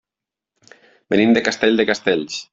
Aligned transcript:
Venim 1.15 1.37
de 1.37 1.45
Castell 1.49 1.79
de 1.83 1.87
Castells. 1.93 2.43